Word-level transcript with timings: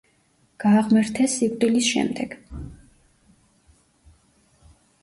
გააღმერთეს 0.63 1.35
სიკვდილის 1.41 1.91
შემდეგ. 1.91 2.35